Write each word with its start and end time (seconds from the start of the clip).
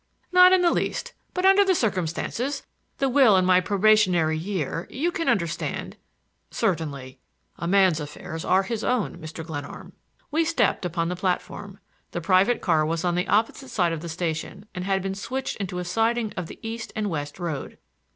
"Not 0.31 0.51
in 0.51 0.63
the 0.63 0.71
least. 0.71 1.13
But 1.35 1.45
under 1.45 1.63
the 1.63 1.75
circumstances,— 1.75 2.65
the 2.97 3.07
will 3.07 3.35
and 3.35 3.45
my 3.45 3.61
probationary 3.61 4.35
year,—you 4.35 5.11
can 5.11 5.29
understand—" 5.29 5.95
"Certainly. 6.49 7.19
A 7.59 7.67
man's 7.67 7.99
affairs 7.99 8.43
are 8.43 8.63
his 8.63 8.83
own, 8.83 9.19
Mr. 9.19 9.45
Glenarm." 9.45 9.93
We 10.31 10.43
stepped 10.43 10.85
upon 10.85 11.09
the 11.09 11.15
platform. 11.15 11.77
The 12.13 12.19
private 12.21 12.61
car 12.61 12.83
was 12.83 13.05
on 13.05 13.13
the 13.13 13.27
opposite 13.27 13.69
side 13.69 13.93
of 13.93 14.01
the 14.01 14.09
station 14.09 14.65
and 14.73 14.85
had 14.85 15.03
been 15.03 15.13
switched 15.13 15.57
into 15.57 15.77
a 15.77 15.85
siding 15.85 16.33
of 16.35 16.47
the 16.47 16.57
east 16.67 16.91
and 16.95 17.07
west 17.07 17.37
road. 17.37 17.77